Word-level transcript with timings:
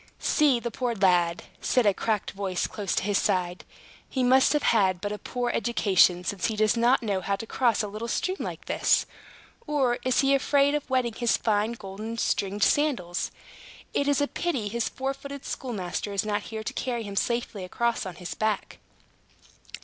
"See 0.17 0.59
the 0.59 0.71
poor 0.71 0.95
lad," 0.95 1.43
said 1.61 1.85
a 1.85 1.93
cracked 1.93 2.31
voice 2.31 2.65
close 2.65 2.95
to 2.95 3.03
his 3.03 3.19
side. 3.19 3.65
"He 4.09 4.23
must 4.23 4.51
have 4.53 4.63
had 4.63 4.99
but 4.99 5.11
a 5.11 5.19
poor 5.19 5.51
education, 5.51 6.23
since 6.23 6.47
he 6.47 6.55
does 6.55 6.75
not 6.75 7.03
know 7.03 7.21
how 7.21 7.35
to 7.35 7.45
cross 7.45 7.83
a 7.83 7.87
little 7.87 8.07
stream 8.07 8.37
like 8.39 8.65
this. 8.65 9.05
Or 9.67 9.99
is 10.03 10.21
he 10.21 10.33
afraid 10.33 10.73
of 10.73 10.89
wetting 10.89 11.13
his 11.13 11.37
fine 11.37 11.73
golden 11.73 12.17
stringed 12.17 12.63
sandals? 12.63 13.29
It 13.93 14.07
is 14.07 14.21
a 14.21 14.27
pity 14.27 14.69
his 14.69 14.89
four 14.89 15.13
footed 15.13 15.45
schoolmaster 15.45 16.11
is 16.11 16.25
not 16.25 16.45
here 16.49 16.63
to 16.63 16.73
carry 16.73 17.03
him 17.03 17.15
safely 17.15 17.63
across 17.63 18.03
on 18.03 18.15
his 18.15 18.33
back!" 18.33 18.79